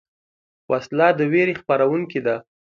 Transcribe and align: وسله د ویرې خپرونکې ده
وسله 0.71 1.07
د 1.17 1.19
ویرې 1.31 1.53
خپرونکې 1.61 2.19
ده 2.25 2.35